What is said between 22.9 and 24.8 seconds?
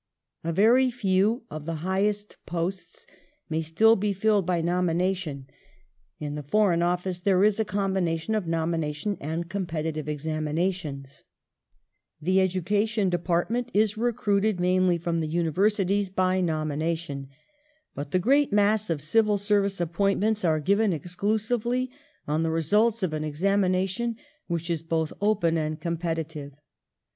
of an examination which